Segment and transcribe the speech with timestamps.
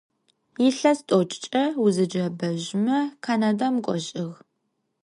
[0.61, 4.27] Yilhes t'oç'ç'e vuzeç'e'ebejme Kanadem k'ojığ.